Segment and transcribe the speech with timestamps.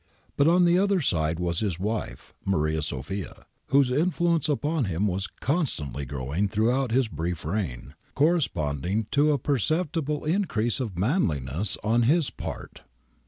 [0.35, 5.27] But on the other side was his wife, Maria Sophia, whose influence upon him was
[5.43, 11.77] constantl}' grow ing throughout his brief reign, corresponding to a per ceptible increase of manliness
[11.83, 12.81] on his part.